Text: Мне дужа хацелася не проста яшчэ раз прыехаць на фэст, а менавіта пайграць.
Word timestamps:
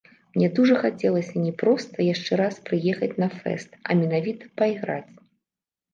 Мне 0.35 0.47
дужа 0.59 0.77
хацелася 0.83 1.41
не 1.43 1.51
проста 1.63 2.07
яшчэ 2.13 2.31
раз 2.43 2.55
прыехаць 2.69 3.13
на 3.25 3.29
фэст, 3.39 3.77
а 3.87 4.01
менавіта 4.03 4.53
пайграць. 4.63 5.13